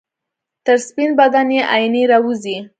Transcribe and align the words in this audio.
تر 0.65 0.77
سپین 0.87 1.09
بدن 1.19 1.47
یې 1.55 1.61
آئینې 1.75 2.03
راوځي 2.11 2.57